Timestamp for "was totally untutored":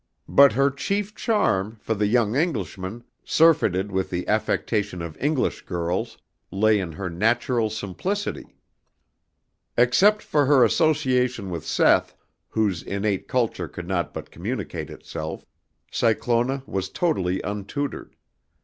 16.65-18.15